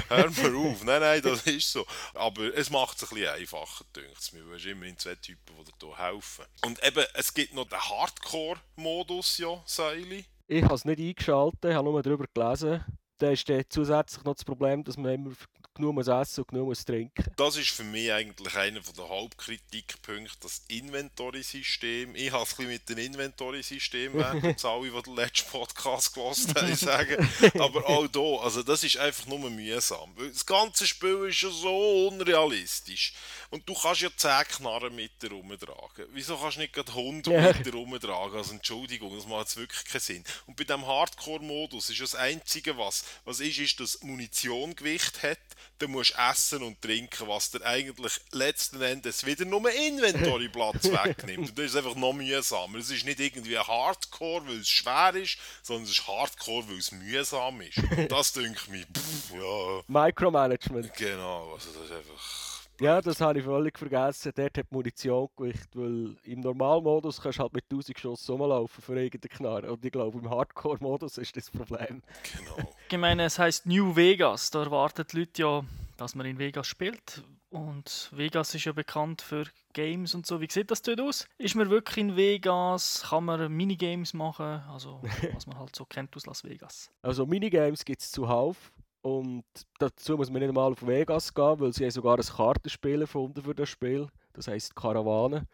Hör 0.08 0.29
mal 0.29 0.56
auf. 0.56 0.84
Nein, 0.84 1.01
nein, 1.01 1.22
das 1.22 1.41
ist 1.41 1.72
so. 1.72 1.86
Aber 2.13 2.56
es 2.56 2.70
macht 2.70 2.98
es 2.98 3.03
ein 3.03 3.15
bisschen 3.15 3.34
einfacher, 3.34 3.84
denke 3.94 4.13
ich 4.22 4.34
mir. 4.34 4.44
Du 4.44 4.53
hast 4.53 4.65
immerhin 4.65 4.98
zwei 4.98 5.15
Typen, 5.15 5.53
die 5.60 5.65
dir 5.65 5.74
hier 5.79 5.98
helfen. 5.98 6.46
Und 6.63 6.82
eben, 6.84 7.06
es 7.13 7.34
gibt 7.34 7.53
noch 7.53 7.68
den 7.68 7.79
Hardcore-Modus, 7.79 9.39
ja, 9.39 9.62
Seili. 9.65 10.25
Ich 10.51 10.63
habe 10.63 10.74
es 10.74 10.84
nicht 10.84 11.00
eingeschaltet, 11.00 11.75
habe 11.75 11.91
nur 11.91 12.01
darüber 12.01 12.25
gelesen. 12.34 12.84
Da 13.20 13.29
ist 13.29 13.48
zusätzlich 13.70 14.24
noch 14.24 14.34
das 14.34 14.44
Problem, 14.44 14.84
dass 14.84 14.98
man 14.98 15.13
immer 15.13 15.32
genug 15.80 15.96
muss 15.96 16.08
essen 16.08 16.42
und 16.42 16.48
genug 16.50 16.68
muss 16.68 16.86
trinken. 16.86 17.26
Das 17.38 17.56
ist 17.58 17.70
für 17.70 17.84
mich 17.84 18.12
eigentlich 18.12 18.56
einer 18.56 18.80
der 18.82 19.10
Hauptkritikpunkte, 19.10 20.36
das 20.42 20.62
Inventory-System. 20.68 22.16
Ich 22.16 22.32
habe 22.32 22.44
es 22.44 22.52
ein 22.52 22.56
bisschen 22.58 22.70
mit 22.70 22.90
dem 22.90 22.98
Inventory-System 22.98 24.14
während 24.14 24.66
alle, 24.66 24.90
die 24.92 25.02
den 25.02 25.16
letzten 25.16 25.50
Podcast 25.50 26.14
gehört 26.14 26.38
haben, 26.56 26.76
sagen. 26.76 27.30
Aber 27.60 27.86
auch 27.88 28.08
hier, 28.12 28.44
also 28.44 28.64
das 28.64 28.84
ist 28.84 28.98
einfach 28.98 29.26
nur 29.28 29.50
mühsam. 29.50 30.14
Das 30.18 30.46
ganze 30.46 30.86
Spiel 30.88 31.26
ist 31.30 31.42
ja 31.42 31.50
so 31.50 32.08
unrealistisch. 32.08 33.14
Und 33.50 33.68
du 33.68 33.74
kannst 33.74 34.02
ja 34.02 34.10
10 34.16 34.44
Knarren 34.58 34.96
mit 34.96 35.22
dir 35.22 35.32
rumtragen. 35.32 36.06
Wieso 36.12 36.38
kannst 36.38 36.58
du 36.58 36.62
nicht 36.62 36.74
gerade 36.74 36.92
100 36.92 37.34
Ja. 37.34 37.42
mit 37.54 37.66
dir 37.66 37.74
rumtragen? 37.74 38.38
Also 38.38 38.54
Entschuldigung, 38.54 39.16
das 39.16 39.26
macht 39.28 39.42
jetzt 39.42 39.58
wirklich 39.58 39.86
keinen 39.86 40.02
Sinn. 40.02 40.24
Und 40.46 40.56
bei 40.56 40.64
diesem 40.64 40.86
Hardcore-Modus 40.86 41.90
ist 41.90 42.02
das 42.02 42.16
Einzige, 42.16 42.78
was, 42.78 43.04
was 43.26 43.40
ist, 43.40 43.58
ist, 43.58 43.80
dass 43.80 44.02
Munition 44.04 44.76
Gewicht 44.76 45.24
hat. 45.24 45.40
Dann 45.78 45.92
musst 45.92 46.14
du 46.14 46.22
essen 46.22 46.64
und 46.64 46.82
trinken, 46.82 47.28
was 47.28 47.52
dir 47.52 47.66
eigentlich 47.66 48.20
letzten 48.32 48.82
Endes 48.82 49.26
wieder 49.26 49.46
nur 49.46 49.72
Inventory-Platz 49.72 50.84
wegnimmt. 50.92 51.50
Und 51.50 51.58
das 51.58 51.66
ist 51.68 51.76
einfach 51.78 51.96
noch 51.96 52.12
mühsamer. 52.14 52.78
Es 52.80 52.90
ist 52.90 53.06
nicht 53.06 53.20
irgendwie 53.20 53.58
Hardcore, 53.58 54.48
weil 54.48 54.60
es 54.60 54.68
schwer 54.68 55.16
ist, 55.16 55.38
sondern 55.64 55.86
es 55.86 55.92
ist 55.92 56.08
Hardcore, 56.08 56.68
weil 56.68 56.78
es 56.78 56.92
mühsam 56.92 57.62
ist. 57.62 57.78
Und 57.78 58.12
das 58.12 58.34
denke 58.34 58.60
ich 58.62 58.68
mir, 58.70 58.86
pff, 58.86 59.32
ja, 59.34 59.82
Micromanagement. 59.88 60.94
genau. 60.96 61.54
Also 61.54 61.72
das 61.72 61.86
ist 61.86 61.92
einfach... 61.92 62.59
Ja, 62.80 63.02
das 63.02 63.20
habe 63.20 63.40
ich 63.40 63.46
völlig 63.46 63.78
vergessen. 63.78 64.32
Dort 64.34 64.58
hat 64.58 64.66
die 64.72 64.74
Munition 64.74 65.28
Gewicht, 65.36 65.68
weil 65.74 66.16
im 66.24 66.40
Normalmodus 66.40 67.22
kannst 67.22 67.40
du 67.40 67.44
halt 67.44 67.54
mit 67.54 67.66
1000 67.66 68.00
Schuss 68.00 68.30
rumlaufen 68.30 68.82
für 68.82 68.98
irgendeine 68.98 69.36
Knarre. 69.36 69.72
Und 69.74 69.84
ich 69.84 69.92
glaube, 69.92 70.18
im 70.18 70.30
Hardcore-Modus 70.30 71.18
ist 71.18 71.36
das 71.36 71.52
Problem. 71.52 72.02
Genau. 72.38 72.74
Ich 72.90 72.98
meine, 72.98 73.26
es 73.26 73.38
heißt 73.38 73.66
New 73.66 73.96
Vegas. 73.96 74.52
Da 74.52 74.64
erwarten 74.64 75.06
die 75.12 75.20
Leute 75.20 75.42
ja, 75.42 75.64
dass 75.98 76.16
man 76.16 76.26
in 76.26 76.40
Vegas 76.40 76.68
spielt. 76.68 77.22
Und 77.50 78.10
Vegas 78.14 78.54
ist 78.56 78.66
ja 78.66 78.72
bekannt 78.72 79.24
für 79.24 79.46
Games 79.74 80.14
und 80.14 80.26
so. 80.26 80.40
Wie 80.40 80.48
sieht 80.50 80.72
das 80.72 80.82
dort 80.82 81.02
aus? 81.02 81.28
Ist 81.38 81.56
man 81.56 81.70
wirklich 81.70 81.98
in 81.98 82.16
Vegas? 82.16 83.08
Kann 83.10 83.26
man 83.26 83.52
Minigames 83.52 84.14
machen? 84.14 84.62
Also, 84.72 85.02
was 85.34 85.48
man 85.48 85.58
halt 85.60 85.76
so 85.76 85.84
kennt 85.84 86.16
aus 86.16 86.28
Las 86.28 86.44
Vegas. 86.44 86.92
Also 87.02 87.26
Minigames 87.26 87.84
gibt 87.84 88.02
es 88.02 88.12
zuhauf. 88.12 88.72
Und 89.01 89.46
dazu 89.77 90.18
muss 90.18 90.29
man 90.29 90.41
nicht 90.41 90.50
einmal 90.50 90.72
auf 90.72 90.86
Vegas 90.86 91.34
gehen, 91.34 91.60
weil 91.60 91.74
sie 91.74 91.86
haben 91.86 91.91
sogar 91.91 92.18
ein 92.18 92.24
Kartenspiel 92.24 93.01
erfunden 93.01 93.41
für 93.41 93.56
das 93.56 93.70
Spiel. 93.70 94.08
Das 94.34 94.48
heisst 94.48 94.75
Karawane. 94.75 95.48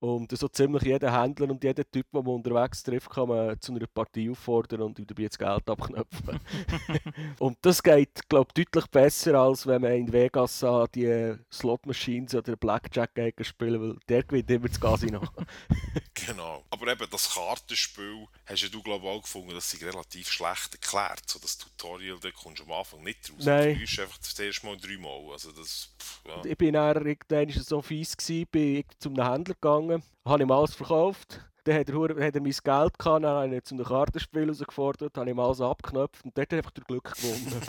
Und 0.00 0.34
so 0.36 0.48
ziemlich 0.48 0.82
jeder 0.84 1.12
Händler 1.12 1.50
und 1.50 1.62
jeder 1.62 1.84
Typ, 1.84 2.06
den 2.10 2.24
man 2.24 2.36
unterwegs 2.36 2.82
trifft, 2.82 3.10
kann 3.10 3.28
man 3.28 3.60
zu 3.60 3.74
einer 3.74 3.86
Partie 3.86 4.30
auffordern 4.30 4.80
und 4.80 4.98
dabei 4.98 5.26
das 5.26 5.36
Geld 5.36 5.68
abknöpfen. 5.68 6.40
und 7.38 7.58
das 7.60 7.82
geht, 7.82 8.26
glaube 8.26 8.48
ich, 8.56 8.64
deutlich 8.64 8.90
besser, 8.90 9.34
als 9.34 9.66
wenn 9.66 9.82
man 9.82 9.92
in 9.92 10.10
Vegas 10.10 10.64
an 10.64 10.88
die 10.94 11.34
Slot-Machines 11.52 12.34
oder 12.34 12.56
Blackjack 12.56 13.14
geht 13.14 13.44
spielen 13.44 13.80
weil 13.80 13.96
der 14.08 14.22
gewinnt 14.22 14.50
immer 14.50 14.68
das 14.68 14.80
Casino. 14.80 15.20
Genau. 16.26 16.64
Aber 16.70 16.88
eben 16.88 17.06
das 17.10 17.34
Kartenspiel 17.34 18.26
hast 18.46 18.62
ja 18.62 18.68
du 18.68 18.82
glaube 18.82 19.06
ich 19.06 19.10
auch 19.10 19.22
gefunden, 19.22 19.54
das 19.54 19.70
sei 19.70 19.84
relativ 19.84 20.30
schlecht 20.30 20.74
erklärt. 20.74 21.28
So 21.28 21.38
das 21.38 21.58
Tutorial, 21.58 22.18
da 22.20 22.30
kommst 22.30 22.60
du 22.60 22.64
am 22.64 22.72
Anfang 22.72 23.02
nicht 23.02 23.30
raus. 23.30 23.44
Nein. 23.44 23.74
Du 23.74 24.02
einfach 24.02 24.18
das 24.18 24.38
erste 24.38 24.66
Mal 24.66 24.76
dreimal. 24.76 25.32
Also 25.32 25.52
das, 25.52 25.90
pff, 25.98 26.20
ja. 26.26 26.44
ich 26.44 26.58
bin 26.58 26.74
dann 26.74 27.06
irgendwann 27.06 27.50
so 27.50 27.82
fies 27.82 28.16
gewesen, 28.16 28.46
bin 28.50 28.76
ich 28.76 28.86
zum 28.98 29.16
Händler 29.16 29.54
gegangen, 29.54 30.02
habe 30.24 30.42
ihm 30.42 30.50
alles 30.50 30.74
verkauft. 30.74 31.40
Dann 31.64 31.78
hat 31.78 31.88
er, 31.88 32.26
hat 32.26 32.34
er 32.34 32.40
mein 32.40 32.52
Geld 32.52 32.64
gehabt, 32.64 32.98
dann 33.04 33.24
habe 33.24 33.46
ich 33.46 33.52
ihn 33.52 33.64
zu 33.64 33.74
einem 33.74 33.84
Kartenspiel 33.84 34.42
herausgefordert, 34.42 35.16
habe 35.16 35.30
ihm 35.30 35.40
alles 35.40 35.60
abgeknöpft 35.60 36.24
und 36.24 36.36
dort 36.36 36.46
hat 36.46 36.52
er 36.52 36.58
einfach 36.58 36.70
durch 36.70 36.86
Glück 36.86 37.14
gewonnen. 37.14 37.60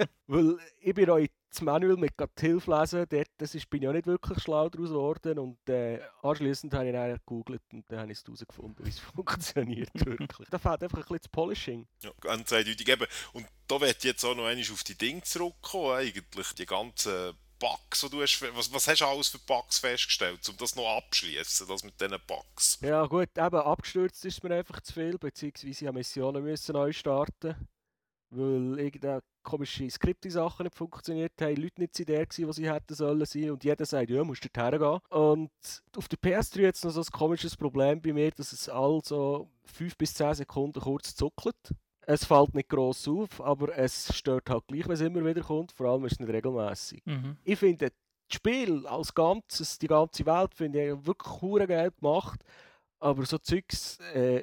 Weil 0.26 0.56
ich 0.80 0.94
bin 0.94 1.10
auch 1.10 1.16
ins 1.16 1.60
Manual 1.62 1.96
mit 1.96 2.12
Hilfe 2.38 2.78
lesen, 2.78 3.06
dort 3.08 3.28
das 3.38 3.54
ist, 3.54 3.68
bin 3.70 3.82
ich 3.82 3.88
auch 3.88 3.92
nicht 3.92 4.06
wirklich 4.06 4.42
schlau 4.42 4.68
daraus 4.68 4.90
geworden 4.90 5.38
und 5.38 5.68
äh, 5.68 6.00
anschliessend 6.22 6.74
habe 6.74 6.86
ich 6.86 6.92
dann 6.92 7.14
gegoogelt 7.14 7.62
und 7.72 7.84
dann 7.88 8.00
habe 8.00 8.12
ich 8.12 8.18
es 8.18 8.24
herausgefunden, 8.24 8.84
wie 8.84 8.90
es 8.90 8.98
funktioniert 9.14 9.90
wirklich. 9.94 10.48
Da 10.50 10.58
fehlt 10.58 10.82
einfach 10.82 10.98
ein 10.98 11.02
bisschen 11.02 11.18
das 11.18 11.28
Polishing. 11.28 11.86
Ja, 12.02 12.10
ganz 12.20 12.52
eindeutig 12.52 12.88
eben. 12.88 13.06
Und 13.32 13.46
da 13.66 13.80
wird 13.80 14.04
jetzt 14.04 14.24
auch 14.24 14.34
noch 14.34 14.46
einmal 14.46 14.64
auf 14.70 14.84
die 14.84 14.96
Dinge 14.96 15.22
zurückkommen, 15.22 15.92
eigentlich. 15.92 16.54
Die 16.54 16.66
ganzen 16.66 17.34
Bugs, 17.60 18.00
die 18.00 18.08
du 18.08 18.22
hast. 18.22 18.42
Was, 18.56 18.72
was 18.72 18.88
hast 18.88 19.00
du 19.00 19.06
alles 19.06 19.28
für 19.28 19.38
Bugs 19.38 19.78
festgestellt, 19.78 20.48
um 20.48 20.56
das 20.56 20.74
noch 20.74 20.96
abschließen, 20.96 21.68
das 21.68 21.84
mit 21.84 22.00
diesen 22.00 22.18
Bugs? 22.26 22.78
Ja 22.82 23.06
gut, 23.06 23.28
eben 23.36 23.56
abgestürzt 23.56 24.24
ist 24.24 24.42
mir 24.42 24.54
einfach 24.56 24.80
zu 24.80 24.94
viel, 24.94 25.16
beziehungsweise 25.18 25.86
ich 25.86 25.92
Missionen 25.92 26.42
müssen 26.42 26.72
neu 26.72 26.92
starten, 26.92 27.54
weil 28.30 28.78
irgendeine 28.80 29.22
komische 29.42 29.88
Skripte-Sachen 29.88 30.64
nicht 30.64 30.76
funktioniert 30.76 31.32
haben, 31.40 31.56
Leute 31.56 31.80
nicht 31.80 32.08
der 32.08 32.26
gewesen, 32.26 32.48
wo 32.48 32.52
sie 32.52 32.70
hätten 32.70 32.94
sollen 32.94 33.24
sein 33.24 33.50
und 33.50 33.64
jeder 33.64 33.86
sagt, 33.86 34.10
ja, 34.10 34.24
musst 34.24 34.44
du 34.44 34.48
dorthin 34.48 34.80
gehen. 34.80 35.00
Und 35.10 35.50
auf 35.96 36.08
der 36.08 36.18
PS3 36.18 36.60
jetzt 36.60 36.84
noch 36.84 36.92
so 36.92 37.00
ein 37.00 37.06
komisches 37.12 37.56
Problem 37.56 38.00
bei 38.00 38.12
mir, 38.12 38.30
dass 38.30 38.52
es 38.52 38.68
all 38.68 39.00
so 39.04 39.50
5 39.64 39.96
bis 39.96 40.14
10 40.14 40.34
Sekunden 40.34 40.80
kurz 40.80 41.14
zuckelt. 41.14 41.74
Es 42.06 42.24
fällt 42.24 42.54
nicht 42.54 42.68
gross 42.68 43.06
auf, 43.06 43.40
aber 43.40 43.76
es 43.76 44.14
stört 44.16 44.48
halt 44.50 44.66
gleich, 44.66 44.84
wenn 44.86 44.94
es 44.94 45.00
immer 45.00 45.24
wieder 45.24 45.42
kommt, 45.42 45.72
vor 45.72 45.86
allem 45.90 46.04
ist 46.06 46.12
es 46.12 46.20
nicht 46.20 46.32
regelmäßig 46.32 47.02
Mhm. 47.04 47.36
ich 47.44 47.58
finde 47.58 47.90
das 47.90 47.96
Spiel 48.36 48.86
als 48.86 49.14
Ganzes, 49.14 49.78
die 49.78 49.88
ganze 49.88 50.24
Welt, 50.24 50.54
finde 50.54 50.82
ich 50.92 51.06
wirklich 51.06 51.40
hure 51.42 51.66
geil 51.66 51.90
gemacht. 51.90 52.40
Aber 53.00 53.24
so 53.26 53.38
Zeugs, 53.38 53.98
äh, 54.14 54.42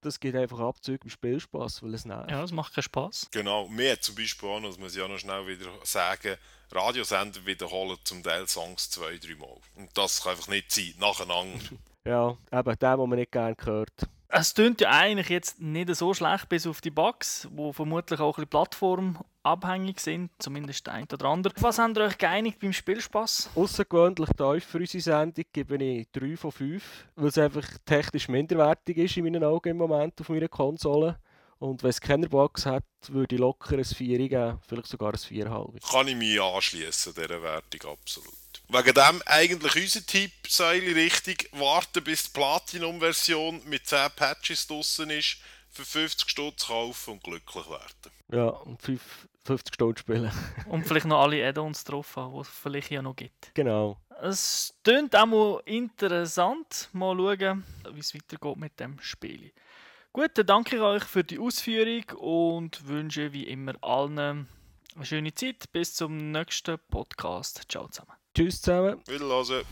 das 0.00 0.18
gibt 0.20 0.36
einfach 0.36 0.58
Abzüge 0.60 1.04
im 1.04 1.10
Spielspaß, 1.10 1.82
weil 1.82 1.94
es 1.94 2.04
nervt. 2.06 2.30
Ja, 2.30 2.42
es 2.44 2.52
macht 2.52 2.74
keinen 2.74 2.84
Spaß. 2.84 3.28
Genau, 3.32 3.68
mir 3.68 4.00
zum 4.00 4.14
Beispiel 4.14 4.48
auch 4.48 4.62
das 4.62 4.78
muss 4.78 4.96
ich 4.96 5.02
auch 5.02 5.08
noch 5.08 5.18
schnell 5.18 5.46
wieder 5.46 5.66
sagen, 5.82 6.36
Radiosender 6.70 7.44
wiederholen 7.44 7.96
zum 8.04 8.22
Teil 8.22 8.46
Songs 8.48 8.88
zwei, 8.90 9.18
dreimal. 9.18 9.56
Und 9.74 9.90
das 9.94 10.22
kann 10.22 10.32
einfach 10.32 10.48
nicht 10.48 10.70
sein, 10.72 10.94
nacheinander. 10.98 11.58
Ja, 12.06 12.36
eben 12.52 12.78
der, 12.78 12.96
den 12.96 13.08
man 13.10 13.18
nicht 13.18 13.32
gerne 13.32 13.56
hört. 13.64 14.08
Es 14.28 14.54
klingt 14.54 14.80
ja 14.80 14.90
eigentlich 14.90 15.28
jetzt 15.28 15.60
nicht 15.60 15.94
so 15.94 16.12
schlecht, 16.12 16.48
bis 16.48 16.66
auf 16.66 16.80
die 16.80 16.90
Bugs, 16.90 17.48
die 17.50 17.72
vermutlich 17.72 18.18
auch 18.18 18.38
ein 18.38 18.46
bisschen 18.46 18.50
plattformabhängig 18.50 20.00
sind, 20.00 20.30
zumindest 20.38 20.88
ein 20.88 21.06
oder 21.12 21.26
andere. 21.26 21.54
Was 21.60 21.78
habt 21.78 21.96
ihr 21.96 22.04
euch 22.04 22.18
geeinigt 22.18 22.58
beim 22.58 22.72
Spielspaß? 22.72 23.50
Außergewöhnlich 23.54 24.28
tief 24.30 24.64
für 24.64 24.78
unsere 24.78 25.02
Sendung 25.02 25.44
gebe 25.52 25.76
ich 25.82 26.10
3 26.10 26.36
von 26.36 26.50
5, 26.50 27.08
weil 27.14 27.28
es 27.28 27.38
einfach 27.38 27.66
technisch 27.84 28.28
minderwertig 28.28 28.96
ist 28.98 29.16
in 29.16 29.24
meinen 29.24 29.44
Augen 29.44 29.68
im 29.68 29.76
Moment 29.76 30.20
auf 30.20 30.28
meiner 30.28 30.48
Konsole. 30.48 31.18
Und 31.58 31.82
wenn 31.82 31.90
es 31.90 32.00
keine 32.00 32.28
Bugs 32.28 32.66
hat, 32.66 32.84
würde 33.08 33.36
ich 33.36 33.40
locker 33.40 33.78
ein 33.78 33.84
4 33.84 34.18
geben, 34.18 34.58
vielleicht 34.66 34.88
sogar 34.88 35.12
ein 35.12 35.18
4,5. 35.18 35.90
Kann 35.90 36.08
ich 36.08 36.16
mich 36.16 36.40
anschließen, 36.40 37.14
dieser 37.14 37.42
Wertung, 37.42 37.92
absolut. 37.92 38.34
Wegen 38.68 38.94
dem 38.94 39.22
eigentlich 39.26 39.76
unser 39.76 40.04
Tipp, 40.04 40.32
Säule 40.48 40.94
richtig, 40.94 41.48
warten 41.52 42.02
bis 42.02 42.24
die 42.24 42.30
Platinum-Version 42.30 43.62
mit 43.66 43.86
10 43.86 44.10
Patches 44.16 44.66
draussen 44.66 45.10
ist, 45.10 45.38
für 45.70 45.84
50 45.84 46.28
Stutz 46.28 46.66
kaufen 46.66 47.14
und 47.14 47.22
glücklich 47.22 47.68
werden. 47.68 48.12
Ja, 48.32 48.48
und 48.48 48.82
5, 48.82 49.00
50 49.44 49.74
Stunden 49.74 49.96
spielen. 49.96 50.32
Und 50.68 50.84
vielleicht 50.84 51.06
noch 51.06 51.22
alle 51.22 51.46
Add-ons 51.46 51.84
drauf 51.84 52.16
haben, 52.16 52.34
die 52.34 52.40
es 52.40 52.48
vielleicht 52.48 52.90
ja 52.90 53.02
noch 53.02 53.14
gibt. 53.14 53.54
genau. 53.54 54.00
Es 54.20 54.74
klingt 54.82 55.14
auch 55.14 55.26
mal 55.26 55.62
interessant. 55.66 56.88
Mal 56.92 57.16
schauen, 57.16 57.64
wie 57.92 58.00
es 58.00 58.14
weitergeht 58.14 58.56
mit 58.56 58.80
dem 58.80 58.98
Spiel. 59.00 59.52
Gut, 60.12 60.30
dann 60.34 60.46
danke 60.46 60.76
ich 60.76 60.82
euch 60.82 61.04
für 61.04 61.22
die 61.22 61.38
Ausführung 61.38 62.04
und 62.18 62.88
wünsche 62.88 63.34
wie 63.34 63.46
immer 63.46 63.74
allen 63.82 64.18
eine 64.18 65.04
schöne 65.04 65.34
Zeit. 65.34 65.70
Bis 65.70 65.94
zum 65.94 66.32
nächsten 66.32 66.78
Podcast. 66.88 67.62
Ciao 67.68 67.86
zusammen. 67.88 68.16
Tschüss 68.36 68.60
zusammen. 68.60 69.00
Wiederhören. 69.06 69.64